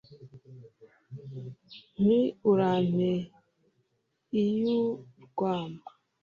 nti: 2.01 2.17
urampe 2.51 3.11
iy'urwamo 4.41 5.81